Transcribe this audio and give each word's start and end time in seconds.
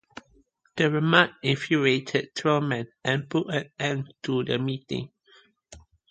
The 0.77 0.89
remark 0.89 1.29
infuriated 1.43 2.33
Truman 2.33 2.87
and 3.03 3.29
put 3.29 3.53
an 3.53 3.69
end 3.77 4.11
to 4.23 4.43
the 4.43 4.57
meeting. 4.57 5.11